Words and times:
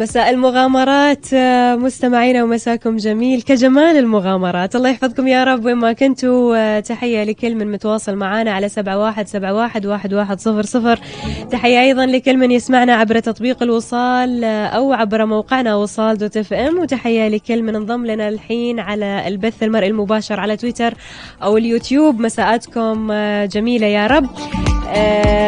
مساء 0.00 0.30
المغامرات 0.30 1.26
آه، 1.34 1.76
مستمعينا 1.76 2.44
ومساكم 2.44 2.96
جميل. 2.96 3.42
كجمال 3.42 3.96
المغامرات 3.96 4.76
الله 4.76 4.88
يحفظكم 4.90 5.28
يا 5.28 5.44
رب. 5.44 5.64
وين 5.64 5.76
ما 5.76 5.92
كنتوا 5.92 6.56
آه، 6.56 6.80
تحية 6.80 7.24
لكل 7.24 7.54
من 7.54 7.72
متواصل 7.72 8.16
معنا 8.16 8.50
على 8.52 8.68
سبعة 8.68 8.98
واحد 8.98 9.28
سبعة 9.28 9.54
واحد 9.54 9.86
واحد 9.86 10.14
واحد 10.14 10.40
صفر 10.40 10.62
صفر. 10.62 11.00
تحية 11.50 11.80
أيضا 11.80 12.06
لكل 12.06 12.36
من 12.36 12.50
يسمعنا 12.50 12.94
عبر 12.94 13.18
تطبيق 13.18 13.62
الوصال 13.62 14.44
آه، 14.44 14.66
أو 14.66 14.92
عبر 14.92 15.26
موقعنا 15.26 15.74
وصال 15.74 16.18
دوت 16.18 16.36
إف 16.36 16.52
إم. 16.52 16.78
وتحية 16.78 17.28
لكل 17.28 17.62
من 17.62 17.76
انضم 17.76 18.06
لنا 18.06 18.28
الحين 18.28 18.80
على 18.80 19.28
البث 19.28 19.62
المرئي 19.62 19.88
المباشر 19.88 20.40
على 20.40 20.56
تويتر 20.56 20.94
أو 21.42 21.56
اليوتيوب. 21.56 22.20
مساءاتكم 22.20 23.12
جميلة 23.44 23.86
يا 23.86 24.06
رب. 24.06 24.28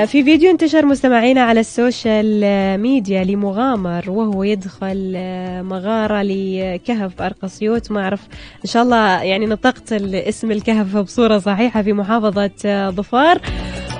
في 0.06 0.24
فيديو 0.24 0.50
انتشر 0.50 0.86
مستمعينا 0.86 1.40
على 1.42 1.60
ال 1.60 1.71
social 1.71 2.40
media 2.80 3.24
لمغامر 3.24 4.10
وهو 4.10 4.42
يدخل 4.42 5.12
آه، 5.16 5.62
مغارة 5.62 6.22
لكهف 6.22 7.22
أرقصيوت. 7.22 7.92
ما 7.92 8.00
أعرف 8.02 8.20
إن 8.64 8.70
شاء 8.70 8.82
الله 8.82 9.22
يعني 9.22 9.46
نطقت 9.46 9.92
اسم 9.92 10.50
الكهف 10.50 10.96
بصورة 10.96 11.38
صحيحة 11.38 11.82
في 11.82 11.92
محافظة 11.92 12.50
آه، 12.66 12.90
ظفار. 12.90 13.40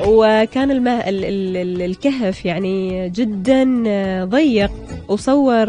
وكان 0.06 0.70
المه... 0.70 0.90
ال... 0.90 1.24
ال... 1.24 1.82
الكهف 1.82 2.44
يعني 2.44 3.08
جدا 3.08 3.64
ضيق. 4.24 4.70
وصور 5.08 5.68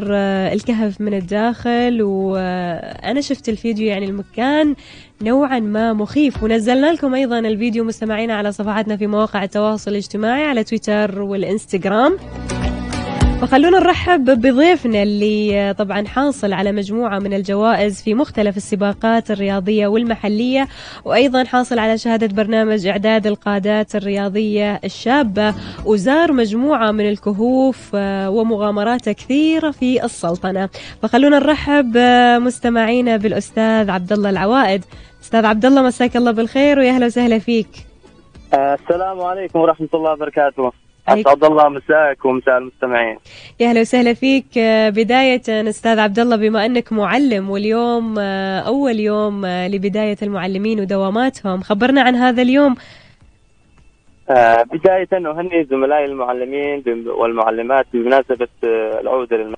الكهف 0.54 1.02
من 1.02 1.14
الداخل. 1.14 2.02
وأنا 2.02 3.22
شفت 3.22 3.50
الفيديو 3.50 3.88
يعني 3.88 4.06
المكان. 4.06 4.76
نوعا 5.24 5.60
ما 5.60 5.94
مخيف. 5.94 6.44
ونزلنا 6.44 6.94
لكم 6.94 7.14
أيضا 7.14 7.40
الفيديو 7.40 7.84
مستمعينا 7.84 8.34
على 8.34 8.52
صفحاتنا 8.52 8.98
في 8.98 9.08
مواقع 9.08 9.44
التواصل 9.44 9.92
الاجتماعي 9.92 10.44
على 10.44 10.64
تويتر 10.64 11.22
والإنستغرام. 11.22 12.18
فخلونا 13.44 13.80
نرحب 13.80 14.26
بضيفنا 14.26 15.04
اللي 15.04 15.76
طبعا 15.78 16.08
حاصل 16.08 16.54
على 16.54 16.72
مجموعة 16.72 17.20
من 17.20 17.34
الجوائز 17.34 18.02
في 18.02 18.14
مختلف 18.14 18.58
السباقات 18.58 19.32
الرياضية 19.32 19.88
والمحلية 19.88 20.68
وأيضا 21.06 21.44
حاصل 21.44 21.80
على 21.80 21.98
شهادة 21.98 22.28
برنامج 22.28 22.88
إعداد 22.88 23.28
القادات 23.28 23.96
الرياضية 23.96 24.80
الشابة. 24.84 25.54
وزار 25.86 26.34
مجموعة 26.34 26.92
من 26.92 27.10
الكهوف 27.10 27.92
آه، 27.96 28.30
ومغامرات 28.30 29.10
كثيرة 29.10 29.72
في 29.72 30.06
السلطنة. 30.06 30.70
فخلونا 31.02 31.40
نرحب 31.40 31.94
آه، 31.98 32.40
مستمعينا 32.40 33.18
بالأستاذ 33.18 33.90
عبد 33.90 34.14
الله 34.14 34.30
العوائد. 34.30 34.86
أستاذ 35.22 35.46
عبد 35.46 35.66
الله 35.66 35.82
مساك 35.82 36.18
الله 36.18 36.32
بالخير 36.32 36.80
ويا 36.80 36.92
أهلا 36.92 37.06
وسهلا 37.06 37.40
فيك. 37.40 37.70
آه، 38.54 38.74
السلام 38.74 39.22
عليكم 39.22 39.60
ورحمة 39.60 39.90
الله 39.94 40.12
وبركاته. 40.12 40.83
أسعد 41.08 41.44
الله 41.44 41.70
مساك 41.70 42.26
ومساء 42.26 42.58
المستمعين. 42.58 43.18
يا 43.60 43.70
أهلا 43.70 43.82
وسهلا 43.82 44.14
فيك. 44.14 44.58
آه، 44.58 44.90
بداية 44.90 45.42
أستاذ 45.48 46.00
عبد 46.00 46.20
الله 46.20 46.36
بما 46.36 46.66
أنك 46.66 46.94
معلم 46.94 47.50
واليوم 47.50 48.16
آه، 48.20 48.60
أول 48.60 49.00
يوم 49.00 49.46
آه، 49.46 49.68
لبداية 49.68 50.18
المعلمين 50.24 50.80
ودواماتهم 50.80 51.62
خبرنا 51.62 52.02
عن 52.02 52.16
هذا 52.16 52.42
اليوم. 52.42 52.76
بداية 54.74 55.08
أهني 55.14 55.64
زملائي 55.64 56.06
المعلمين 56.06 56.84
والمعلمات 57.08 57.86
بمناسبة 57.94 58.48
العودة 59.02 59.38
للم... 59.38 59.56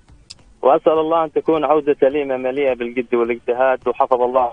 وأسأل 0.61 0.99
الله 0.99 1.23
أن 1.23 1.31
تكون 1.31 1.65
عودة 1.65 1.95
سليمة 2.01 2.37
مليئة 2.37 2.73
بالجد 2.73 3.15
والاجتهاد 3.15 3.87
وحفظ 3.87 4.21
الله 4.21 4.49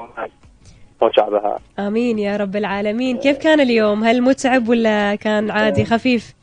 وشعبها. 1.02 1.58
آمين 1.78 2.18
يا 2.18 2.36
رب 2.36 2.56
العالمين. 2.56 3.18
كيف 3.18 3.38
كان 3.38 3.60
اليوم؟ 3.60 4.04
هل 4.04 4.22
متعب 4.22 4.68
ولا 4.68 5.14
كان 5.14 5.50
عادي 5.50 5.84
خفيف؟ 5.84 6.34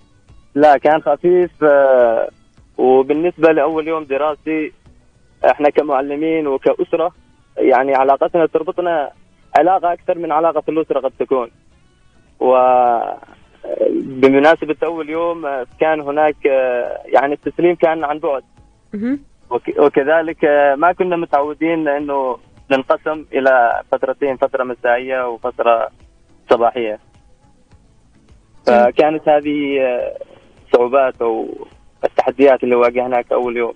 لا 0.59 0.77
كان 0.77 1.01
خفيف 1.01 1.63
آه، 1.63 2.29
وبالنسبة 2.77 3.51
لأول 3.51 3.87
يوم 3.87 4.03
دراسي 4.03 4.73
إحنا 5.45 5.69
كمعلمين 5.69 6.47
وكأسرة 6.47 7.11
يعني 7.57 7.95
علاقتنا 7.95 8.45
تربطنا 8.45 9.11
علاقة 9.57 9.93
أكثر 9.93 10.17
من 10.17 10.31
علاقة 10.31 10.63
الأسرة 10.69 10.99
قد 10.99 11.11
تكون. 11.19 11.51
و 12.39 12.57
بمناسبة 13.91 14.75
أول 14.83 15.09
يوم 15.09 15.45
آه، 15.45 15.67
كان 15.79 16.01
هناك 16.01 16.47
آه، 16.47 17.01
يعني 17.05 17.33
التسليم 17.33 17.75
كان 17.75 18.03
عن 18.03 18.19
بعد. 18.19 18.43
وكذلك 19.79 20.45
ما 20.77 20.91
كنا 20.91 21.15
متعودين 21.15 21.87
أنه 21.87 22.37
ننقسم 22.71 23.25
إلى 23.33 23.81
فترتين 23.91 24.37
فترة 24.37 24.63
مسائية 24.63 25.27
وفترة 25.27 25.89
صباحية. 26.49 26.99
فكانت 28.67 29.29
هذه 29.29 29.79
الصعوبات 30.69 31.21
أو 31.21 31.47
التحديات 32.03 32.63
اللي 32.63 32.75
واجهناها 32.75 33.21
كاول 33.21 33.57
يوم 33.57 33.73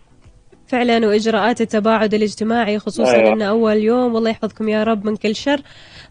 فعلا 0.67 1.07
وإجراءات 1.07 1.61
التباعد 1.61 2.13
الاجتماعي 2.13 2.79
خصوصا 2.79 3.15
أيوة. 3.15 3.33
انه 3.33 3.49
أول 3.49 3.77
يوم 3.77 4.15
والله 4.15 4.29
يحفظكم 4.29 4.69
يا 4.69 4.83
رب 4.83 5.05
من 5.05 5.15
كل 5.15 5.35
شر 5.35 5.59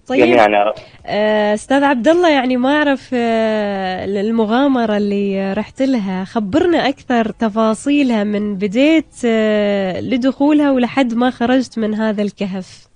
طيب 0.09 0.39
رب. 0.39 0.75
آه، 1.07 1.55
أستاذ 1.55 1.85
عبد 1.85 2.09
الله 2.09 2.31
يعني 2.31 2.57
ما 2.57 2.77
أعرف 2.77 3.11
آه، 3.15 4.05
المغامرة 4.05 4.97
اللي 4.97 5.53
رحت 5.53 5.83
لها 5.83 6.25
خبرنا 6.25 6.89
أكثر 6.89 7.25
تفاصيلها 7.25 8.25
من 8.25 8.55
بديت 8.55 9.15
آه، 9.27 10.01
لدخولها 10.01 10.71
ولحد 10.71 11.15
ما 11.15 11.31
خرجت 11.31 11.79
من 11.79 11.95
هذا 11.95 12.23
الكهف 12.23 12.89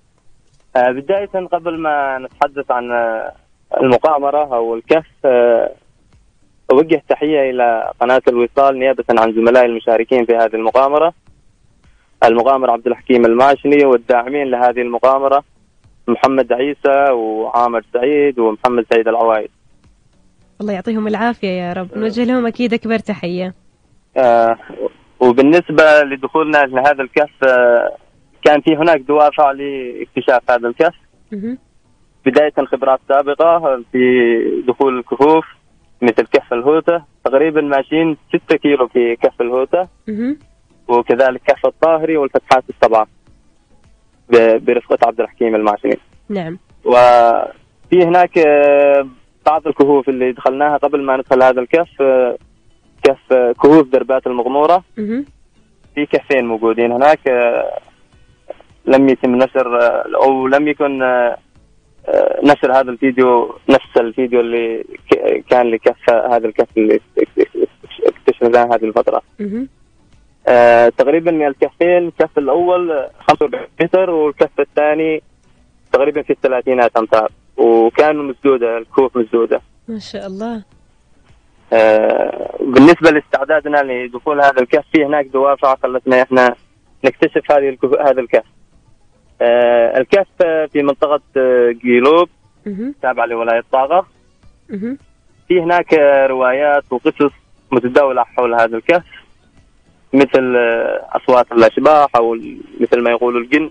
بداية 0.76 1.46
قبل 1.52 1.78
ما 1.78 2.18
نتحدث 2.18 2.70
عن 2.70 2.84
المغامرة 3.80 4.54
أو 4.54 4.74
الكهف 4.74 5.06
أوجه 6.72 7.02
تحية 7.08 7.50
إلى 7.50 7.90
قناة 8.00 8.22
الوصال 8.28 8.78
نيابة 8.78 9.04
عن 9.10 9.32
زملائي 9.32 9.66
المشاركين 9.66 10.26
في 10.26 10.36
هذه 10.36 10.54
المغامرة. 10.54 11.14
المغامر 12.24 12.70
عبد 12.70 12.86
الحكيم 12.86 13.24
الماشني 13.24 13.84
والداعمين 13.84 14.46
لهذه 14.50 14.80
المغامرة 14.80 15.44
محمد 16.08 16.52
عيسى 16.52 17.12
وعامر 17.12 17.84
سعيد 17.92 18.38
ومحمد 18.38 18.86
سعيد 18.90 19.08
العوايد 19.08 19.50
الله 20.60 20.72
يعطيهم 20.72 21.06
العافية 21.06 21.48
يا 21.48 21.72
رب. 21.72 21.88
نوجه 21.96 22.24
لهم 22.24 22.46
أكيد 22.46 22.74
أكبر 22.74 22.98
تحية. 22.98 23.54
آه 24.16 24.56
وبالنسبة 25.20 26.02
لدخولنا 26.02 26.58
لهذا 26.58 27.02
الكهف 27.02 27.44
آه 27.44 27.96
كان 28.44 28.60
في 28.60 28.76
هناك 28.76 29.00
دوافع 29.00 29.50
لاكتشاف 29.50 30.50
هذا 30.50 30.68
الكهف. 30.68 30.94
بداية 32.26 32.52
خبرات 32.72 33.00
سابقة 33.08 33.82
في 33.92 34.62
دخول 34.68 34.98
الكهوف. 34.98 35.44
مثل 36.02 36.26
كهف 36.26 36.52
الهوتة 36.52 37.02
تقريبا 37.24 37.60
ماشيين 37.60 38.16
6 38.28 38.56
كيلو 38.56 38.88
في 38.88 39.16
كهف 39.16 39.40
الهوتة. 39.40 39.88
وكذلك 40.88 41.40
كهف 41.46 41.66
الطاهري 41.66 42.16
والفتحات 42.16 42.64
السبعة 42.68 43.06
برفقة 44.58 44.98
عبد 45.06 45.20
الحكيم 45.20 45.54
الماشيين 45.54 45.96
نعم. 46.28 46.58
وفي 46.84 48.02
هناك 48.04 48.38
آه، 48.38 49.08
بعض 49.46 49.66
الكهوف 49.66 50.08
اللي 50.08 50.32
دخلناها 50.32 50.76
قبل 50.76 51.02
ما 51.02 51.16
ندخل 51.16 51.42
هذا 51.42 51.60
الكهف 51.60 52.02
آه، 52.02 52.36
كهف 53.02 53.32
آه، 53.32 53.52
كهوف 53.52 53.88
دربات 53.88 54.26
المغمورة. 54.26 54.84
في 55.94 56.06
كهفين 56.06 56.44
موجودين 56.44 56.92
هناك 56.92 57.20
لم 58.86 59.08
يتم 59.08 59.34
نشر 59.36 59.80
أو 60.16 60.46
لم 60.46 60.68
يكن 60.68 61.02
نشر 62.42 62.72
هذا 62.72 62.90
الفيديو 62.90 63.58
نفس 63.68 63.96
الفيديو 63.96 64.40
اللي 64.40 64.84
كان 65.50 65.70
لكف 65.70 66.10
هذا 66.10 66.46
الكف 66.46 66.68
اللي 66.76 67.00
اكتشفناه 68.06 68.64
هذه 68.74 68.84
الفترة. 68.84 69.22
آه 70.48 70.88
تقريبا 70.88 71.30
من 71.30 71.46
الكفين 71.46 71.98
الكف 71.98 72.38
الأول 72.38 73.06
45 73.28 73.66
متر 73.82 74.10
والكف 74.10 74.60
الثاني 74.60 75.22
تقريبا 75.92 76.22
في 76.22 76.30
الثلاثينات 76.32 76.96
أمتار 76.96 77.30
وكانوا 77.56 78.22
مسدودة 78.22 78.78
الكوف 78.78 79.16
مسدودة. 79.16 79.60
ما 79.88 79.98
شاء 79.98 80.26
الله. 80.26 80.62
آه 81.72 82.56
بالنسبة 82.60 83.10
لاستعدادنا 83.10 83.82
لدخول 83.82 84.40
هذا 84.40 84.60
الكهف 84.60 84.84
في 84.92 85.04
هناك 85.04 85.26
دوافع 85.26 85.74
خلتنا 85.74 86.22
إحنا 86.22 86.54
نكتشف 87.04 87.52
هذه 87.52 87.76
هذا 88.00 88.20
الكهف. 88.20 88.44
آه 89.42 89.98
الكهف 89.98 90.26
في 90.72 90.82
منطقة 90.82 91.20
آه، 91.36 91.70
جيلوب 91.70 92.28
تابعة 93.02 93.26
لولاية 93.26 93.62
طاقة 93.72 94.06
في 95.48 95.60
هناك 95.60 95.94
روايات 96.30 96.84
وقصص 96.92 97.32
متداولة 97.72 98.24
حول 98.24 98.54
هذا 98.54 98.76
الكهف 98.76 99.04
مثل 100.12 100.56
آه، 100.56 101.06
أصوات 101.16 101.52
الأشباح 101.52 102.08
أو 102.16 102.34
مثل 102.80 103.00
ما 103.00 103.10
يقولوا 103.10 103.40
الجن. 103.40 103.70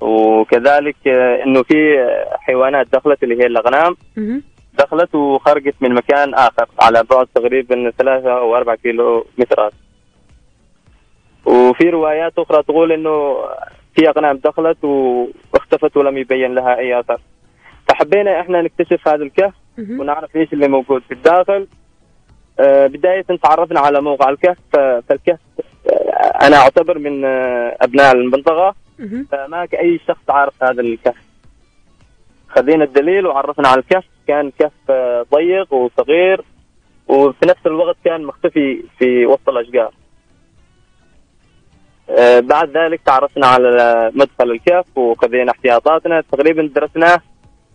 وكذلك 0.00 0.96
آه، 1.06 1.42
إنه 1.44 1.62
في 1.62 2.06
حيوانات 2.40 2.86
دخلت 2.92 3.22
اللي 3.22 3.42
هي 3.42 3.46
الأغنام. 3.46 3.96
دخلت 4.78 5.14
وخرجت 5.14 5.74
من 5.80 5.94
مكان 5.94 6.34
آخر 6.34 6.66
على 6.80 7.04
بعد 7.10 7.26
تقريبا 7.34 7.90
ثلاثة 7.90 8.38
أو 8.38 8.56
أربع 8.56 8.74
كيلو 8.74 9.26
مترات 9.38 9.72
وفي 11.46 11.90
روايات 11.90 12.32
أخرى 12.38 12.62
تقول 12.62 12.92
إنه 12.92 13.36
في 13.98 14.08
اغنام 14.08 14.36
دخلت 14.36 14.84
واختفت 14.84 15.96
ولم 15.96 16.18
يبين 16.18 16.54
لها 16.54 16.78
أي 16.78 17.00
أثر. 17.00 17.20
فحبينا 17.88 18.40
إحنا 18.40 18.62
نكتشف 18.62 19.08
هذا 19.08 19.22
الكهف 19.22 19.54
ونعرف 20.00 20.36
إيش 20.36 20.52
اللي 20.52 20.68
موجود 20.68 21.02
في 21.02 21.14
الداخل. 21.14 21.66
آه 22.60 22.86
بداية 22.86 23.22
تعرفنا 23.42 23.80
على 23.80 24.00
موقع 24.00 24.28
الكهف 24.30 24.56
فالكهف 24.72 25.38
أنا 26.42 26.56
أعتبر 26.56 26.98
من 26.98 27.24
أبناء 27.82 28.12
المنطقة. 28.14 28.74
فما 29.32 29.66
أي 29.74 30.00
شخص 30.08 30.30
عارف 30.30 30.64
هذا 30.64 30.80
الكهف. 30.80 31.16
خذينا 32.48 32.84
الدليل 32.84 33.26
وعرفنا 33.26 33.68
على 33.68 33.80
الكهف. 33.80 34.04
كان 34.28 34.50
كهف 34.58 34.72
ضيق 35.34 35.72
وصغير 35.74 36.44
وفي 37.08 37.46
نفس 37.46 37.66
الوقت 37.66 37.96
كان 38.04 38.24
مختفي 38.24 38.82
في 38.98 39.26
وسط 39.26 39.48
الأشجار. 39.48 39.84
آه، 39.84 40.07
بعد 42.38 42.76
ذلك 42.76 43.00
تعرفنا 43.06 43.46
على 43.46 44.10
مدخل 44.14 44.50
الكهف 44.50 44.98
وخذينا 44.98 45.50
احتياطاتنا. 45.50 46.20
تقريبا 46.32 46.70
درسناه 46.74 47.20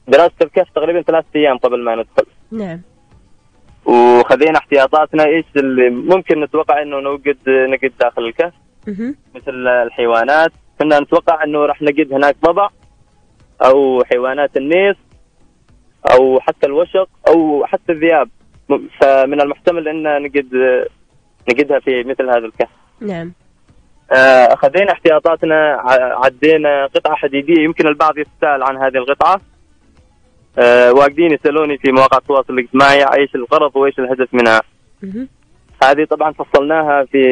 دراسة 0.07 0.35
الكهف 0.41 0.67
تقريبا 0.75 1.01
ثلاث 1.01 1.25
أيام 1.35 1.57
قبل 1.57 1.83
ما 1.83 1.95
ندخل. 1.95 2.25
نعم. 2.51 2.81
وخذينا 3.85 4.57
احتياطاتنا. 4.57 5.25
إيش 5.25 5.45
اللي 5.55 5.89
ممكن 5.89 6.41
نتوقع 6.41 6.81
إنه 6.81 6.99
نوجد 6.99 7.37
نجد 7.47 7.93
داخل 7.99 8.25
الكهف؟ 8.25 8.53
مثل 9.35 9.67
الحيوانات. 9.67 10.51
كنا 10.79 10.99
نتوقع 10.99 11.43
إنه 11.43 11.65
راح 11.65 11.81
نجد 11.81 12.13
هناك 12.13 12.35
ضبع 12.45 12.69
أو 13.61 14.03
حيوانات 14.03 14.57
النيس 14.57 14.95
أو 16.11 16.39
حتى 16.39 16.67
الوشق 16.67 17.09
أو 17.27 17.65
حتى 17.65 17.91
الذئاب 17.91 18.29
فمن 19.01 19.41
المحتمل 19.41 19.87
إن 19.87 20.21
نجد 20.21 20.47
نجدها 21.49 21.79
في 21.79 22.03
مثل 22.03 22.29
هذا 22.29 22.37
الكهف. 22.45 22.69
نعم. 23.01 23.33
آه، 24.13 24.55
خذينا 24.55 24.91
احتياطاتنا 24.91 25.81
عدينا 26.23 26.85
قطعة 26.85 27.15
حديدية 27.15 27.63
يمكن 27.63 27.87
البعض 27.87 28.17
يتساءل 28.17 28.63
عن 28.63 28.77
هذه 28.77 28.97
القطعة. 28.97 29.41
أه 30.57 30.93
واقدين 30.93 31.31
يسألوني 31.31 31.77
في 31.77 31.91
مواقع 31.91 32.17
التواصل 32.17 32.53
الاجتماعي 32.53 33.03
إيش 33.03 33.35
الغرض 33.35 33.75
وإيش 33.75 33.99
الهدف 33.99 34.33
منها. 34.33 34.61
هذه 35.83 36.03
طبعا 36.03 36.31
فصلناها 36.31 37.05
في 37.05 37.23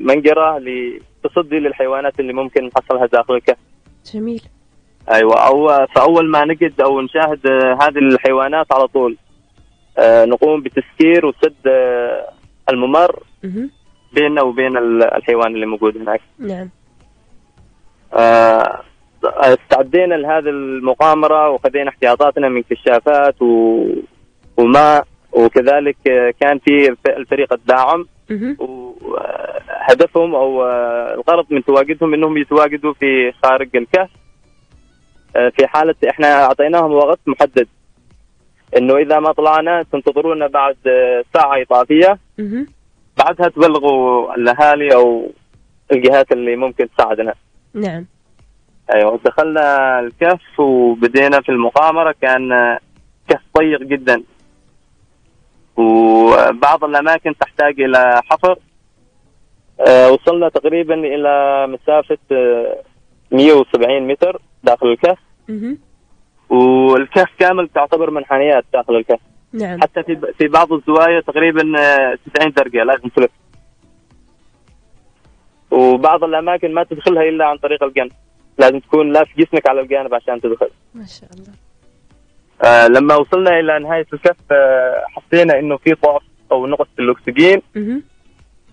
منقرة 0.00 0.58
لتصدي 0.58 1.58
للحيوانات 1.58 2.20
اللي 2.20 2.32
ممكن 2.32 2.64
نحصلها 2.66 3.06
داخل 3.06 3.34
الكهف 3.34 3.56
جميل. 4.14 4.42
أيوه 5.10 5.46
أو 5.46 5.86
فأول 5.86 6.30
ما 6.30 6.44
نجد 6.44 6.80
أو 6.80 7.00
نشاهد 7.00 7.46
هذه 7.82 7.98
الحيوانات 7.98 8.72
على 8.72 8.86
طول. 8.86 9.16
أه 9.98 10.24
نقوم 10.24 10.62
بتسكير 10.62 11.26
وسد 11.26 11.54
أه 11.66 12.28
الممر. 12.70 13.22
بيننا 14.14 14.42
وبين 14.42 14.76
الحيوان 14.76 15.54
اللي 15.54 15.66
موجود 15.66 15.96
هناك. 15.96 16.20
نعم. 16.38 16.68
آه 18.14 18.82
استعدينا 19.24 20.14
لهذه 20.14 20.48
المغامرة 20.48 21.50
وخذينا 21.50 21.88
احتياطاتنا 21.90 22.48
من 22.48 22.62
كشافات 22.62 23.42
و... 23.42 23.84
وماء 24.56 25.06
وكذلك 25.32 25.96
كان 26.40 26.58
في 26.58 26.96
الفريق 27.08 27.52
الداعم 27.52 28.06
وهدفهم 28.58 30.34
أو 30.34 30.64
الغرض 31.14 31.46
من 31.50 31.64
تواجدهم 31.64 32.14
إنهم 32.14 32.38
يتواجدوا 32.38 32.92
في 32.92 33.32
خارج 33.42 33.76
الكهف. 33.76 34.10
آه، 35.36 35.48
في 35.48 35.66
حالة 35.66 35.94
إحنا 36.10 36.44
أعطيناهم 36.44 36.92
وقت 36.92 37.18
محدد. 37.26 37.68
إنه 38.76 38.96
إذا 38.96 39.18
ما 39.18 39.32
طلعنا 39.32 39.84
تنتظرونا 39.92 40.46
بعد 40.46 40.76
ساعة 41.34 41.62
إضافية. 41.62 42.18
بعدها 43.16 43.48
تبلغوا 43.48 44.34
الأهالي 44.34 44.94
أو 44.94 45.30
الجهات 45.92 46.32
اللي 46.32 46.56
ممكن 46.56 46.88
تساعدنا. 46.96 47.34
نعم. 47.74 48.06
أيوه 48.94 49.20
دخلنا 49.24 49.98
الكهف 50.00 50.60
وبدينا 50.60 51.40
في 51.40 51.48
المغامره 51.48 52.14
كان 52.22 52.78
كهف 53.28 53.42
ضيق 53.58 53.82
جدا. 53.82 54.22
وبعض 55.76 56.84
الأماكن 56.84 57.34
تحتاج 57.38 57.80
إلى 57.80 58.22
حفر. 58.30 58.58
أه 59.86 60.10
وصلنا 60.10 60.48
تقريبا 60.48 60.94
إلى 60.94 61.66
مسافة 61.66 62.18
170 63.30 64.06
متر 64.08 64.40
داخل 64.64 64.86
الكهف. 64.86 65.18
والكهف 66.50 67.28
كامل 67.38 67.68
تعتبر 67.68 68.10
منحنيات 68.10 68.64
داخل 68.72 68.96
الكهف. 68.96 69.20
نعم. 69.52 69.80
حتى 69.80 70.02
في 70.02 70.32
في 70.38 70.48
بعض 70.48 70.72
الزوايا 70.72 71.20
تقريبا 71.20 71.62
90 72.34 72.52
درجة 72.52 72.84
لازم 72.84 73.08
تلف. 73.08 73.30
وبعض 75.70 76.24
الأماكن 76.24 76.74
ما 76.74 76.84
تدخلها 76.84 77.22
إلا 77.22 77.44
عن 77.44 77.56
طريق 77.56 77.84
الجنب. 77.84 78.12
لازم 78.58 78.78
تكون 78.78 79.12
لاف 79.12 79.28
جسمك 79.38 79.68
على 79.68 79.80
الجانب 79.80 80.14
عشان 80.14 80.40
تدخل. 80.40 80.68
ما 80.94 81.04
شاء 81.06 81.30
الله. 81.34 81.52
آه 82.64 82.86
لما 82.88 83.16
وصلنا 83.16 83.60
إلى 83.60 83.78
نهاية 83.78 84.06
الكهف 84.12 84.36
آه 84.52 85.04
حسينا 85.08 85.58
إنه 85.58 85.76
في 85.76 85.92
ضعف 85.92 86.22
أو 86.52 86.66
نقص 86.66 86.86
في 86.96 87.02
الأكسجين. 87.02 87.62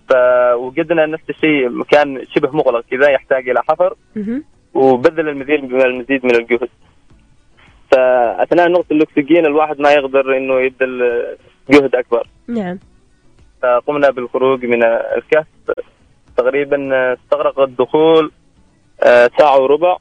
فوجدنا 0.08 1.06
نفس 1.06 1.24
الشيء 1.30 1.68
مكان 1.68 2.26
شبه 2.34 2.50
مغلق 2.50 2.84
كذا 2.90 3.10
يحتاج 3.10 3.48
إلى 3.48 3.60
حفر. 3.68 3.94
وبذل 4.74 5.28
المزيد 5.28 5.64
من 5.64 5.80
المزيد 5.80 6.24
من 6.24 6.34
الجهد. 6.34 6.68
فأثناء 7.90 8.68
نقص 8.68 8.86
الاكسجين 8.90 9.46
الواحد 9.46 9.80
ما 9.80 9.92
يقدر 9.92 10.36
إنه 10.36 10.60
يبذل 10.60 11.26
جهد 11.70 11.94
أكبر. 11.94 12.26
نعم. 12.48 12.78
فقمنا 13.62 14.10
بالخروج 14.10 14.64
من 14.64 14.84
الكهف. 14.84 15.46
تقريبا 16.36 16.76
استغرق 17.12 17.60
الدخول 17.60 18.30
آه، 19.02 19.30
ساعة 19.38 19.60
وربع 19.60 19.96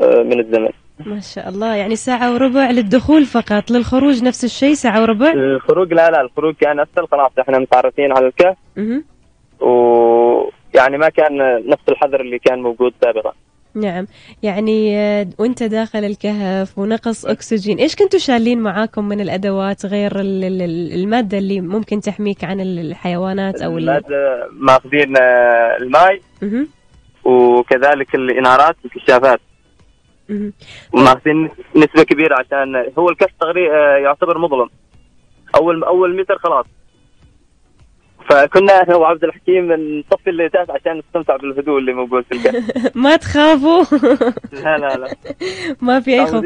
آه، 0.00 0.22
من 0.22 0.40
الزمن. 0.40 0.70
ما 1.06 1.20
شاء 1.20 1.48
الله 1.48 1.74
يعني 1.74 1.96
ساعة 1.96 2.34
وربع 2.34 2.70
للدخول 2.70 3.24
فقط 3.24 3.70
للخروج 3.70 4.24
نفس 4.24 4.44
الشيء 4.44 4.74
ساعة 4.74 5.02
وربع؟ 5.02 5.32
الخروج 5.32 5.92
لا 5.92 6.10
لا 6.10 6.20
الخروج 6.20 6.54
كان 6.54 6.80
أسهل. 6.80 7.08
خلاص 7.08 7.30
إحنا 7.40 7.58
متعرفين 7.58 8.12
على 8.12 8.26
الكهف. 8.26 8.56
ويعني 9.60 10.98
ما 10.98 11.08
كان 11.08 11.62
نفس 11.66 11.88
الحذر 11.88 12.20
اللي 12.20 12.38
كان 12.38 12.62
موجود 12.62 12.92
سابقا. 13.00 13.32
نعم. 13.76 14.06
يعني 14.42 14.98
آه، 14.98 15.26
وانت 15.38 15.62
داخل 15.62 16.04
الكهف 16.04 16.78
ونقص 16.78 17.26
أكسجين 17.26 17.78
إيش 17.78 17.96
كنتوا 17.96 18.18
شالين 18.18 18.60
معاكم 18.60 19.08
من 19.08 19.20
الأدوات 19.20 19.86
غير 19.86 20.12
المادة 20.20 21.38
اللي 21.38 21.60
ممكن 21.60 22.00
تحميك 22.00 22.44
عن 22.44 22.60
الحيوانات 22.60 23.62
أو 23.62 23.78
المادة 23.78 24.48
ماخذين 24.52 25.16
الماء 25.80 26.20
وكذلك 27.24 28.14
الإنارات 28.14 28.76
والكشافات. 28.84 29.40
وماخذين 30.92 31.50
نسبة 31.76 32.02
كبيرة 32.02 32.36
عشان 32.38 32.92
هو 32.98 33.08
الكهف 33.08 33.30
تقريبا 33.40 33.74
آه، 33.74 33.96
يعتبر 33.96 34.38
مظلم. 34.38 34.68
أول 35.54 35.84
أول 35.84 36.20
متر 36.20 36.38
خلاص. 36.38 36.66
فكنا 38.28 38.82
أنا 38.82 38.96
وعبد 38.96 39.24
الحكيم 39.24 39.72
نطفي 39.72 40.30
الليتات 40.30 40.70
عشان 40.70 40.98
نستمتع 40.98 41.36
بالهدوء 41.36 41.78
اللي 41.78 41.92
موجود 41.92 42.24
في 42.24 42.32
الكهف 42.34 42.64
ما 43.04 43.16
تخافوا. 43.16 43.84
لا 44.64 44.78
لا 44.78 44.96
لا. 44.96 45.08
ما 45.80 46.00
في 46.00 46.20
أي 46.20 46.26
خوف. 46.26 46.44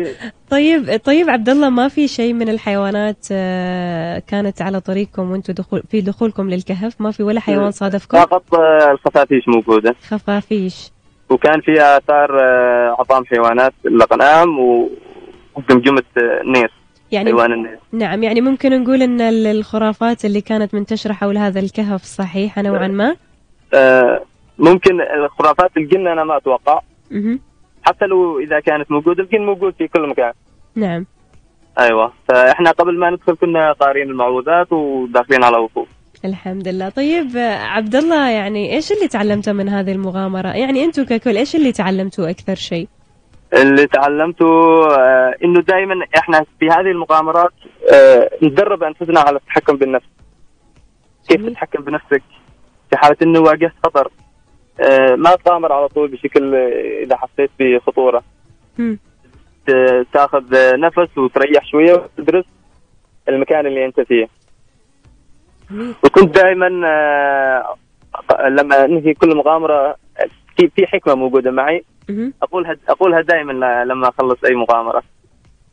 طيب 0.51 1.01
طيب 1.05 1.31
عبد 1.31 1.49
الله 1.49 1.71
ما 1.71 1.89
في 1.89 2.09
شيء 2.09 2.33
من 2.33 2.49
الحيوانات 2.49 3.27
آه، 3.33 4.23
كانت 4.29 4.63
على 4.63 4.81
طريقكم 4.81 5.31
وأنتم 5.31 5.53
دخول 5.53 5.83
في 5.91 6.01
دخولكم 6.01 6.51
للكهف؟ 6.51 7.01
ما 7.01 7.11
في 7.11 7.23
ولا 7.23 7.41
حيوان 7.41 7.71
صادفكم؟ 7.71 8.19
فقط 8.19 8.55
آه، 8.55 8.91
الخفافيش 8.91 9.49
موجودة. 9.49 9.95
خفافيش. 10.09 10.91
وكان 11.31 11.61
في 11.61 11.73
آثار 11.81 12.41
آه، 12.41 12.97
عظام 12.99 13.25
حيوانات 13.25 13.73
الاغنام 13.87 14.59
وجمجمه 15.55 16.03
نير. 16.45 16.80
يعني 17.13 17.31
حيوان 17.31 17.79
نعم 17.93 18.23
يعني 18.23 18.41
ممكن 18.41 18.83
نقول 18.83 19.03
إن 19.03 19.21
الخرافات 19.21 20.25
اللي 20.25 20.41
كانت 20.41 20.75
منتشرة 20.75 21.13
حول 21.13 21.39
هذا 21.39 21.61
الكهف 21.61 22.03
صحيحه 22.03 22.63
نوعا 22.63 22.89
ما؟ 22.89 23.17
آه 23.75 24.23
ممكن 24.59 25.01
الخرافات 25.01 25.77
الجن 25.77 26.07
أنا 26.07 26.25
ما 26.25 26.37
أتوقع. 26.37 26.81
حتى 27.83 28.07
لو 28.07 28.39
إذا 28.41 28.61
كانت 28.61 28.91
موجودة 28.91 29.23
الجن 29.23 29.41
موجود 29.41 29.75
في 29.79 29.89
كل 29.89 30.09
مكان. 30.09 30.33
نعم. 30.75 31.07
أيوه. 31.79 32.13
فإحنا 32.29 32.71
قبل 32.71 32.99
ما 32.99 33.11
ندخل 33.11 33.37
كنا 33.37 33.73
قارين 33.73 34.11
المعوذات 34.11 34.73
وداخلين 34.73 35.45
على 35.45 35.57
وقوف. 35.57 35.89
الحمد 36.25 36.69
لله. 36.69 36.89
طيب 36.89 37.27
عبد 37.61 37.97
الله 37.97 38.31
يعني 38.31 38.75
إيش 38.75 38.93
اللي 38.93 39.09
تعلمته 39.09 39.53
من 39.53 39.69
هذه 39.69 39.93
المغامرة؟ 39.93 40.49
يعني 40.49 40.85
أنتم 40.85 41.05
ككل 41.05 41.37
إيش 41.37 41.57
اللي 41.57 41.73
تعلمتوا 41.73 42.31
أكثر 42.31 42.55
شيء؟ 42.55 42.89
اللي 43.55 43.87
تعلمته 43.87 44.47
آه 44.87 45.35
إنه 45.45 45.61
دائما 45.61 46.07
إحنا 46.19 46.45
في 46.61 46.71
هذه 46.71 46.91
المغامرات 46.91 47.53
آه 47.95 48.31
ندرب 48.43 48.83
أنفسنا 48.83 49.21
على 49.21 49.37
التحكم 49.37 49.77
بالنفس. 49.77 50.07
كيف 51.29 51.47
تتحكم 51.47 51.83
بنفسك؟ 51.85 52.23
في 52.91 52.97
حالة 52.97 53.17
إنه 53.23 53.41
واجهت 53.41 53.73
خطر 53.85 54.11
آه 54.81 55.15
ما 55.15 55.31
تغامر 55.45 55.73
على 55.73 55.89
طول 55.89 56.09
بشكل 56.09 56.55
إذا 57.03 57.17
حسيت 57.17 57.51
بخطورة. 57.59 58.23
تاخذ 60.13 60.45
نفس 60.81 61.19
وتريح 61.19 61.65
شوية 61.71 61.93
وتدرس 61.93 62.45
المكان 63.29 63.67
اللي 63.67 63.87
أنت 63.87 64.01
فيه. 64.01 64.29
وكنت 66.05 66.35
دائما 66.35 66.87
آه 66.89 67.77
لما 68.49 68.85
انهي 68.85 69.15
كل 69.15 69.37
مغامرة 69.37 69.97
في 70.77 70.87
حكمة 70.87 71.15
موجودة 71.15 71.51
معي. 71.51 71.85
اقولها 72.43 72.77
اقولها 72.89 73.21
دائما 73.21 73.85
لما 73.85 74.09
أخلص 74.09 74.45
أي 74.45 74.55
مغامرة. 74.55 75.03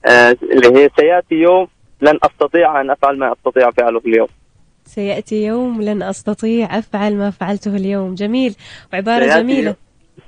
آه، 0.06 0.36
اللي 0.51 0.67
هي 0.67 0.89
سيأتي 1.00 1.36
يوم 1.36 1.67
لن 2.01 2.20
أستطيع 2.24 2.82
أن 2.82 2.89
أفعل 2.89 3.17
ما 3.17 3.34
أستطيع 3.34 3.72
فعله 3.72 4.01
اليوم. 4.06 4.27
سيأتي 4.86 5.46
يوم 5.46 5.82
لن 5.82 6.03
أستطيع 6.03 6.77
أفعل 6.77 7.15
ما 7.15 7.29
فعلته 7.29 7.75
اليوم. 7.75 8.15
جميل. 8.15 8.56
وعبارة 8.94 9.24
سيأتي 9.24 9.39
جميلة. 9.39 9.75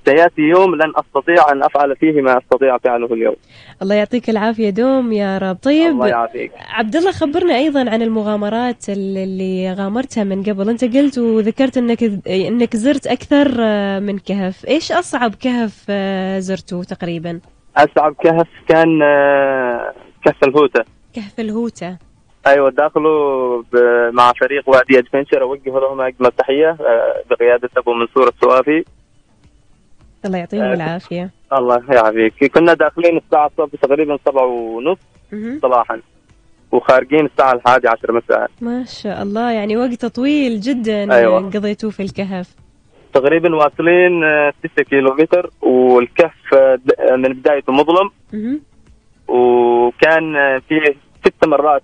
سيأتي 0.05 0.41
يوم 0.41 0.75
لن 0.75 0.93
أستطيع 0.95 1.51
أن 1.51 1.63
أفعل 1.63 1.95
فيه 1.95 2.21
ما 2.21 2.37
أستطيع 2.37 2.77
فعله 2.77 3.13
اليوم. 3.13 3.35
الله 3.81 3.95
يعطيك 3.95 4.29
العافية 4.29 4.69
دوم 4.69 5.11
يا 5.13 5.37
رب. 5.37 5.57
طيب 5.63 5.91
الله 5.91 6.07
يعافيك. 6.07 6.51
عبد 6.69 6.95
الله 6.95 7.11
خبرنا 7.11 7.55
أيضا 7.55 7.79
عن 7.79 8.01
المغامرات 8.01 8.89
اللي- 8.89 9.73
غامرتها 9.73 10.23
من 10.23 10.43
قبل. 10.43 10.69
أنت 10.69 10.83
قلت 10.97 11.17
وذكرت 11.17 11.77
إنك 11.77 12.03
إنك 12.27 12.75
زرت 12.75 13.07
أكثر 13.07 13.55
آه، 13.59 13.99
من 13.99 14.17
كهف. 14.17 14.65
إيش 14.67 14.91
أصعب 14.91 15.35
كهف 15.35 15.85
آه، 15.89 16.39
زرته 16.39 16.83
تقريبا؟ 16.83 17.39
أصعب 17.77 18.15
كهف 18.23 18.47
كان 18.67 19.01
آه، 19.03 19.93
كهف 20.25 20.43
الهوتة. 20.43 20.83
كهف 21.15 21.39
الهوتة. 21.39 21.97
أيوه 22.47 22.69
داخله 22.71 23.09
مع 24.11 24.33
فريق 24.41 24.69
وادي 24.69 24.99
أدفنشر. 24.99 25.41
اوجه 25.41 25.69
لهم 25.79 26.01
أجمل 26.01 26.31
تحية 26.37 26.77
بقيادة 27.29 27.69
أبو 27.77 27.93
منصور 27.93 28.27
السوافي 28.27 28.83
الله 30.25 30.37
يعطيهم 30.37 30.61
آه، 30.63 30.73
العافية 30.73 31.29
الله 31.53 31.83
يعافيك 31.91 32.51
كنا 32.53 32.73
داخلين 32.73 33.17
الصبح 33.17 33.67
تقريبا 33.81 34.17
سبعة 34.25 34.45
ونص. 34.45 34.97
صباحا 35.61 36.01
وخارجين 36.71 37.25
الساعة 37.25 37.53
الحادي 37.53 37.87
عشر 37.87 38.11
مساء 38.11 38.51
ما 38.61 38.85
شاء 38.85 39.21
الله 39.23 39.51
يعني 39.51 39.77
وقت 39.77 40.05
طويل 40.05 40.59
جدا 40.59 41.15
أيوة. 41.15 41.49
قضيتوه 41.49 41.89
في 41.91 42.03
الكهف 42.03 42.55
تقريبا 43.13 43.55
واصلين 43.55 44.21
6 44.73 44.83
كيلو 44.83 45.13
متر 45.13 45.49
والكهف 45.61 46.53
آه، 46.53 46.79
آه، 47.11 47.15
من 47.15 47.33
بدايته 47.33 47.73
مظلم. 47.73 48.11
وكان 49.27 50.35
آه، 50.35 50.61
فيه 50.69 50.95
ست 51.25 51.47
مرات 51.47 51.83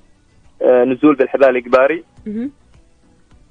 آه، 0.61 0.83
نزول 0.83 1.15
بالحبال 1.15 1.49
الاجباري 1.49 2.03
مهم. 2.25 2.51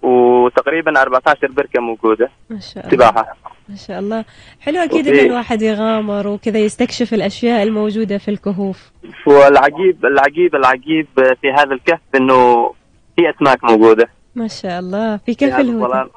وتقريبا 0.04 1.02
14 1.02 1.50
بركة 1.50 1.80
موجودة 1.80 2.28
ما 2.50 2.60
شاء 2.60 2.84
الله. 2.86 2.96
سباحة. 2.96 3.36
ما 3.68 3.76
شاء 3.76 3.98
الله. 3.98 4.24
حلو 4.60 4.78
أكيد 4.78 5.08
ان 5.08 5.18
الواحد 5.26 5.62
يغامر 5.62 6.28
وكذا 6.28 6.58
يستكشف 6.58 7.14
الأشياء 7.14 7.62
الموجودة 7.62 8.18
في 8.18 8.30
الكهوف. 8.30 8.90
والعجيب 9.26 10.04
العجيب 10.04 10.54
العجيب 10.54 11.06
في 11.16 11.52
هذا 11.52 11.74
الكهف 11.74 12.00
إنه 12.14 12.70
في 13.16 13.30
أسماك 13.30 13.64
موجودة. 13.64 14.08
ما 14.34 14.48
شاء 14.48 14.78
الله. 14.78 15.16
في 15.16 15.34
كهف 15.34 15.60
الهوتة 15.60 15.84
الظلام 15.84 16.08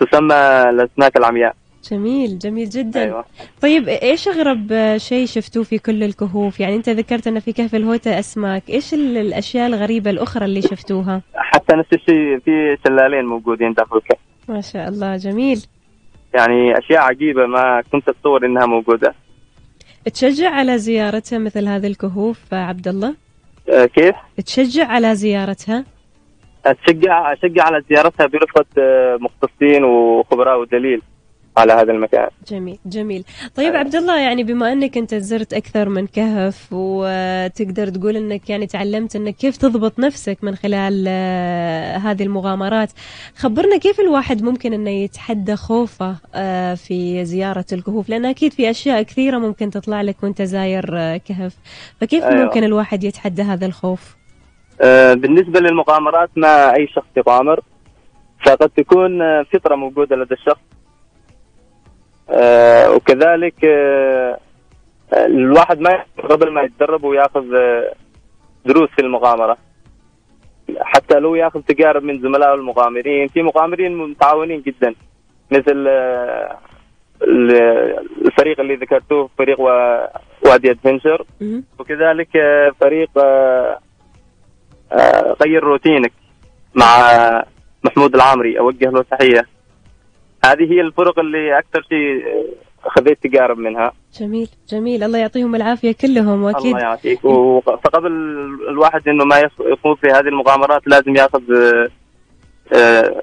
تسمى 0.00 0.34
الأسماك 0.70 1.16
العمياء. 1.16 1.54
جميل 1.90 2.38
جميل 2.38 2.68
جدا. 2.68 3.02
أيوه. 3.02 3.24
طيب 3.62 3.88
إيش 3.88 4.28
أغرب 4.28 4.68
شيء 4.96 5.26
شفتوه 5.26 5.62
في 5.62 5.78
كل 5.78 6.02
الكهوف؟ 6.02 6.60
يعني 6.60 6.74
أنت 6.76 6.88
ذكرت 6.88 7.26
ان 7.26 7.40
في 7.40 7.52
كهف 7.52 7.74
الهوتة 7.74 8.18
أسماك. 8.18 8.70
إيش 8.70 8.94
ال- 8.94 9.16
الأشياء 9.16 9.66
الغريبة 9.66 10.10
الأخرى 10.10 10.44
اللي 10.44 10.62
شفتوها؟ 10.62 11.22
حتى 11.34 11.76
نفس 11.76 11.92
الشيء 11.92 12.38
في 12.44 12.76
شلالين 12.86 13.24
موجودين 13.24 13.72
داخل 13.72 13.96
الكهف. 13.96 14.18
ما 14.48 14.60
شاء 14.60 14.88
الله 14.88 15.16
جميل. 15.16 15.66
يعني 16.34 16.78
أشياء 16.78 17.02
عجيبة 17.02 17.46
ما 17.46 17.82
كنت 17.92 18.08
أتصور 18.08 18.46
إنها 18.46 18.66
موجودة. 18.66 19.14
تشجع 20.14 20.50
على 20.50 20.78
زيارتها 20.78 21.38
مثل 21.38 21.68
هذه 21.68 21.86
الكهوف 21.86 22.54
عبد 22.54 22.88
الله 22.88 23.14
آه، 23.68 23.84
كيف؟ 23.86 24.14
تشجع 24.46 24.86
على 24.86 25.14
زيارتها؟ 25.14 25.84
اشجع 26.66 27.32
أشجع 27.32 27.64
على 27.64 27.82
زيارتها 27.90 28.26
برفقه 28.26 28.64
آه، 28.78 29.18
مختصين 29.20 29.84
وخبراء 29.84 30.60
ودليل. 30.60 31.02
على 31.56 31.72
هذا 31.72 31.92
المكان. 31.92 32.28
جميل 32.48 32.78
جميل. 32.86 33.24
طيب 33.54 33.76
عبد 33.76 33.94
الله 33.94 34.20
يعني 34.20 34.44
بما 34.44 34.72
أنك 34.72 34.98
أنت 34.98 35.14
زرت 35.14 35.54
أكثر 35.54 35.88
من 35.88 36.06
كهف 36.06 36.68
وتقدر 36.72 37.88
تقول 37.88 38.16
أنك 38.16 38.50
يعني 38.50 38.66
تعلمت 38.66 39.16
أنك 39.16 39.34
كيف 39.34 39.56
تضبط 39.56 39.98
نفسك 39.98 40.38
من 40.42 40.54
خلال 40.54 41.04
آه، 41.08 41.96
هذه 41.96 42.22
المغامرات 42.22 42.92
خبرنا 43.36 43.78
كيف 43.78 44.00
الواحد 44.00 44.42
ممكن 44.42 44.72
أنه 44.72 44.90
يتحدى 44.90 45.56
خوفه 45.56 46.16
آه، 46.34 46.74
في 46.74 47.24
زيارة 47.24 47.64
الكهوف؟ 47.72 48.08
لأن 48.08 48.24
أكيد 48.24 48.52
في 48.52 48.70
أشياء 48.70 49.02
كثيرة 49.02 49.38
ممكن 49.38 49.70
تطلع 49.70 50.02
لك 50.02 50.16
وأنت 50.22 50.42
زاير 50.42 50.90
آه، 50.98 51.16
كهف. 51.16 51.56
فكيف 52.00 52.24
أيوة. 52.24 52.44
ممكن 52.44 52.64
الواحد 52.64 53.04
يتحدى 53.04 53.42
هذا 53.42 53.66
الخوف؟ 53.66 54.16
بالنسبة 55.14 55.60
للمغامرات 55.60 56.30
ما 56.36 56.76
أي 56.76 56.86
شخص 56.86 57.06
يغامر. 57.16 57.60
فقد 58.46 58.68
تكون 58.68 59.42
فطرة 59.44 59.74
موجودة 59.74 60.16
لدى 60.16 60.34
الشخص. 60.34 60.73
وكذلك 62.94 63.64
آه، 63.64 64.38
آه، 65.14 65.26
الواحد 65.26 65.80
ما 65.80 66.04
قبل 66.30 66.52
ما 66.52 66.62
يتدرب 66.62 67.04
وياخذ 67.04 67.54
آه، 67.54 67.92
دروس 68.66 68.88
في 68.90 69.02
المغامرة. 69.02 69.56
حتى 70.80 71.18
لو 71.18 71.34
ياخذ 71.34 71.60
تجارب 71.62 72.02
من 72.02 72.20
زملائه 72.20 72.54
المغامرين 72.54 73.28
في 73.28 73.42
مغامرين 73.42 73.96
متعاونين 73.98 74.60
جدا 74.62 74.94
مثل 75.50 75.86
آه، 75.88 76.58
ال- 77.22 77.98
الفريق 78.26 78.60
اللي 78.60 78.74
ذكرتوه 78.74 79.28
فريق 79.38 79.60
وادي 79.60 80.70
أدفنشر. 80.70 81.24
وكذلك 81.78 82.36
آه، 82.36 82.70
فريق 82.80 83.10
آه، 83.18 83.78
آه، 84.92 85.36
غير 85.46 85.64
روتينك 85.64 86.12
مع 86.74 86.86
محمود 87.84 88.14
العامري 88.14 88.58
أوجه 88.58 88.90
له 88.90 89.02
تحية. 89.02 89.46
هذه 90.44 90.72
هي 90.72 90.80
الفرق 90.80 91.18
اللي 91.18 91.58
أكثر 91.58 91.82
شيء 91.88 92.24
خذيت 92.88 93.22
تجارب 93.22 93.58
منها. 93.58 93.92
جميل 94.20 94.48
جميل. 94.68 95.02
الله 95.02 95.18
يعطيهم 95.18 95.54
العافية 95.54 95.92
كلهم 95.92 96.42
وأكيد. 96.42 96.66
الله 96.66 96.80
يعافيك. 96.80 97.20
فقبل 97.84 98.12
الواحد 98.68 99.08
إنه 99.08 99.24
ما 99.24 99.38
يخ- 99.38 99.60
يخوض 99.60 99.96
في 99.96 100.06
هذه 100.08 100.28
المغامرات 100.28 100.82
لازم 100.86 101.16
يأخذ 101.16 101.42
آه، 102.72 103.22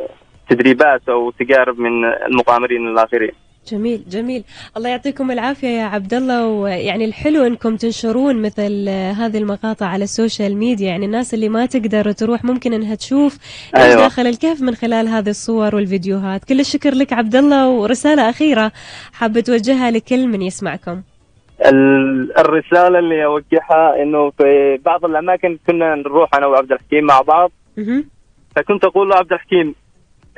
تدريبات 0.50 1.10
أو 1.10 1.32
تجارب 1.32 1.80
من 1.80 2.06
المغامرين 2.06 2.88
الآخرين. 2.88 3.32
جميل 3.68 4.04
جميل. 4.10 4.44
الله 4.78 4.90
يعطيكم 4.90 5.32
العافية 5.32 5.68
يا 5.68 5.84
عبد 5.84 6.14
الله 6.14 6.48
ويعني 6.48 7.06
الحلو 7.06 7.44
إنكم 7.46 7.76
تنشرون 7.76 8.42
مثل 8.42 8.90
هذه 8.90 9.38
المقاطع 9.38 9.86
على 9.86 10.04
ال 10.04 10.12
social 10.12 10.58
media. 10.58 10.88
يعني 10.90 11.06
الناس 11.06 11.34
اللي 11.34 11.50
ما 11.50 11.66
تقدر 11.66 12.12
تروح 12.12 12.44
ممكن 12.46 12.74
إنها 12.74 12.96
تشوف 12.96 13.38
إيش 13.76 13.84
أيوة. 13.84 13.96
داخل 14.02 14.28
الكهف 14.28 14.62
من 14.62 14.76
خلال 14.76 15.08
هذه 15.08 15.30
الصور 15.30 15.76
والفيديوهات. 15.76 16.46
كل 16.46 16.60
الشكر 16.60 16.94
لك 16.94 17.14
عبد 17.14 17.36
الله 17.36 17.70
ورسالة 17.70 18.30
أخيرة 18.30 18.72
حابة 19.14 19.42
توجهها 19.42 19.92
لكل 19.92 20.28
من 20.28 20.42
يسمعكم. 20.42 21.02
ال- 21.66 22.38
الرسالة 22.38 23.00
اللي 23.00 23.26
أوجهها 23.26 24.04
إنه 24.04 24.30
في 24.30 24.80
بعض 24.86 25.06
الأماكن 25.06 25.58
كنا 25.68 25.96
نروح 25.96 26.36
أنا 26.36 26.48
وعبد 26.48 26.72
الحكيم 26.72 27.04
مع 27.04 27.22
بعض. 27.22 27.52
فكنت 28.56 28.86
أقول 28.86 29.10
له 29.10 29.16
عبد 29.16 29.34
الحكيم 29.34 29.76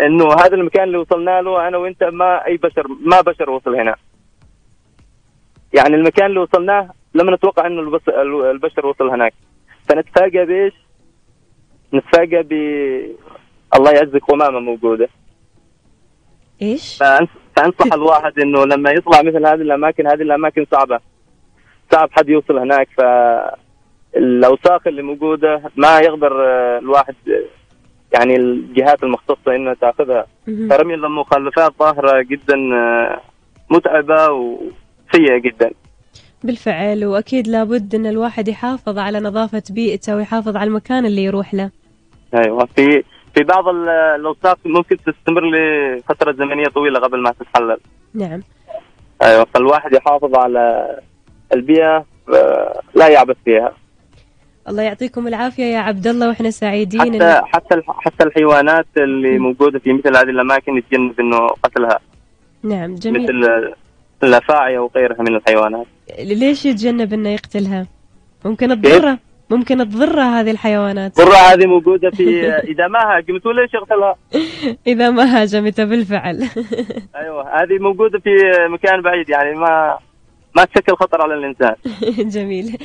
إنه 0.02 0.34
هذا 0.34 0.56
المكان 0.56 0.84
اللي 0.84 0.98
وصلنا 0.98 1.42
له 1.42 1.68
أنا 1.68 1.78
وأنت 1.78 2.04
ما 2.04 2.46
أي 2.46 2.58
بشر 2.58 2.88
ما 2.88 3.22
بشر 3.22 3.50
وصل 3.50 3.76
هنا. 3.76 3.96
يعني 5.74 5.96
المكان 5.96 6.26
اللي 6.26 6.40
وصلناه 6.40 6.90
لم 7.16 7.34
نتوقع 7.34 7.68
إنه 7.68 7.82
البشر 8.52 8.86
وصل 8.86 9.10
هناك. 9.10 9.34
فنتفاجئ 9.90 10.46
بإيش؟ 10.46 10.74
نتفاجئ 11.94 12.42
ب 12.44 12.54
الله 13.76 13.92
يعزك 13.92 14.24
قمامه 14.26 14.60
موجودة. 14.60 15.10
إيش 16.62 16.98
فأنصح 17.56 17.94
الواحد 17.94 18.40
إنه 18.40 18.66
لما 18.66 18.92
يطلع 18.92 19.22
مثل 19.22 19.46
هذه 19.46 19.62
الأماكن 19.62 20.08
هذه 20.08 20.22
الأماكن 20.22 20.66
صعبة. 20.72 21.00
صعب 21.92 22.10
حد 22.12 22.30
يوصل 22.30 22.58
هناك 22.58 22.88
ف 22.98 23.02
الأوساخ 24.16 24.88
اللي 24.88 25.02
موجودة 25.02 25.62
ما 25.76 26.00
يقدر 26.00 26.46
آه، 26.46 26.80
الواحد 26.80 27.16
آه، 27.28 27.44
يعني 28.14 28.36
الجهات 28.36 29.04
المختصة 29.04 29.56
إنها 29.56 29.74
تأخذها. 29.74 30.26
فرمي 30.70 30.94
المخلفات 30.94 31.72
ظاهرة 31.80 32.22
جدا 32.22 32.56
آه، 32.76 33.22
متعبة 33.70 34.28
وسيئة 34.32 35.38
جدا. 35.38 35.72
بالفعل 36.44 37.06
وأكيد 37.06 37.48
لابد 37.48 37.96
إن 37.96 38.06
الواحد 38.06 38.48
يحافظ 38.48 38.98
على 38.98 39.20
نظافة 39.20 39.64
بيئته 39.70 40.16
ويحافظ 40.16 40.58
على 40.58 40.68
المكان 40.68 41.06
اللي 41.06 41.24
يروح 41.24 41.54
له. 41.54 41.70
أيوه 42.36 42.66
في 42.76 43.04
في 43.36 43.44
بعض 43.44 43.68
ال- 43.68 43.90
الأوساخ 43.90 44.56
ممكن 44.66 44.98
تستمر 44.98 45.42
لفترة 45.52 46.32
زمنية 46.32 46.66
طويلة 46.68 47.00
قبل 47.00 47.22
ما 47.22 47.32
تتحلل. 47.40 47.78
نعم. 48.14 48.42
أيوه 49.24 49.46
فالواحد 49.54 49.94
يحافظ 49.94 50.36
على 50.38 50.96
البيئة 51.54 52.06
آه، 52.34 52.82
لا 52.96 53.08
يعبث 53.08 53.36
فيها. 53.46 53.74
الله 54.70 54.84
يعطيكم 54.84 55.28
العافية 55.28 55.64
يا 55.64 55.80
عبد 55.80 56.08
الله 56.08 56.28
وإحنا 56.28 56.52
سعيدين 56.52 57.02
حتى 57.02 57.40
إن... 57.40 57.46
حتى 57.46 57.82
حتى 57.88 58.24
الحيوانات 58.24 58.86
اللي 58.98 59.40
موجودة 59.40 59.80
في 59.80 59.94
مثل 59.94 60.18
هذه 60.18 60.30
الأماكن 60.30 60.78
يتجنب 60.78 61.20
إنه 61.20 61.48
قتلها. 61.48 62.00
نعم 62.64 62.96
جميل. 62.96 63.24
مثل 63.24 63.74
الافاعي 64.24 64.78
وغيرها 64.78 65.22
من 65.22 65.36
الحيوانات. 65.36 65.86
ليش 66.20 66.66
يتجنب 66.66 67.14
إنه 67.14 67.30
يقتلها؟ 67.30 67.88
ممكن 68.46 68.82
تضره 68.82 69.20
ممكن 69.50 69.78
تضره 69.78 70.22
هذه 70.22 70.52
الحيوانات. 70.52 71.20
القرة 71.20 71.36
هذه 71.36 71.66
موجودة 71.66 72.10
في 72.10 72.50
إذا 72.72 72.88
ما 72.88 73.00
هاجمته 73.00 73.54
ليش 73.54 73.74
يقتلها؟ 73.74 74.16
إذا 74.92 75.10
ما 75.10 75.42
هاجمته 75.42 75.84
بالفعل. 75.84 76.44
أيوه 77.16 77.64
هذه 77.64 77.80
موجودة 77.80 78.20
في 78.20 78.30
مكان 78.70 79.02
بعيد 79.02 79.30
يعني 79.30 79.56
ما 79.56 79.98
ما 80.56 80.66
تشكل 80.66 80.96
خطر 80.96 81.22
على 81.22 81.34
الإنسان. 81.34 81.76
جميل. 82.36 82.78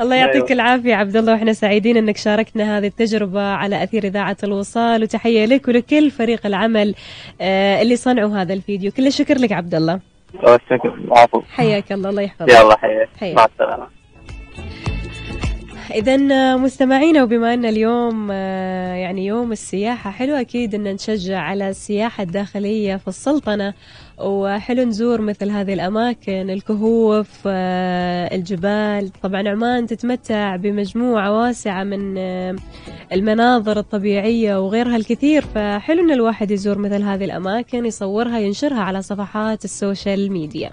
الله 0.00 0.16
يعطيك 0.16 0.34
أيوه. 0.34 0.52
العافية 0.52 0.94
عبد 0.94 1.16
الله 1.16 1.32
وإحنا 1.32 1.52
سعيدين 1.52 1.96
إنك 1.96 2.16
شاركنا 2.16 2.78
هذه 2.78 2.86
التجربة 2.86 3.42
على 3.42 3.82
أثير 3.82 4.04
إذاعة 4.04 4.36
الوصال 4.44 5.02
وتحية 5.02 5.44
لك 5.44 5.68
ولكل 5.68 6.10
فريق 6.10 6.46
العمل 6.46 6.94
آه، 7.40 7.82
اللي 7.82 7.96
صنعوا 7.96 8.36
هذا 8.36 8.52
الفيديو. 8.52 8.92
كل 8.92 9.06
الشكر 9.06 9.38
لك 9.38 9.52
عبد 9.52 9.74
الله 9.74 10.00
الشكر 10.34 10.94
العفو 10.94 11.42
حياك 11.42 11.92
الله 11.92 12.10
الله 12.10 12.22
يحفظك. 12.22 12.48
يلا 12.48 12.76
حياك. 12.78 13.36
مع 13.36 13.44
السلامة. 13.44 13.96
إذا 15.94 16.56
مستمعينا 16.56 17.22
وبما 17.22 17.54
أن 17.54 17.64
اليوم 17.64 18.28
آه، 18.32 18.94
يعني 18.94 19.26
يوم 19.26 19.52
السياحة 19.52 20.10
حلو 20.10 20.34
أكيد 20.34 20.74
أن 20.74 20.84
نشجع 20.84 21.38
على 21.38 21.68
السياحة 21.68 22.22
الداخلية 22.22 22.96
في 22.96 23.08
السلطنة 23.08 23.74
وحلو 24.18 24.82
نزور 24.82 25.20
مثل 25.20 25.50
هذه 25.50 25.74
الأماكن 25.74 26.50
الكهوف 26.50 27.42
آه، 27.46 28.34
الجبال. 28.34 29.10
طبعا 29.22 29.48
عمان 29.48 29.86
تتمتع 29.86 30.56
بمجموعة 30.56 31.32
واسعة 31.38 31.84
من 31.84 32.18
آه، 32.18 32.56
المناظر 33.12 33.78
الطبيعية 33.78 34.60
وغيرها 34.60 34.96
الكثير 34.96 35.42
فحلو 35.42 36.04
أن 36.04 36.10
الواحد 36.10 36.50
يزور 36.50 36.78
مثل 36.78 37.02
هذه 37.02 37.24
الأماكن 37.24 37.86
يصورها 37.86 38.38
ينشرها 38.38 38.80
على 38.80 39.02
صفحات 39.02 39.64
ال 39.64 39.74
social 39.74 40.32
media. 40.32 40.70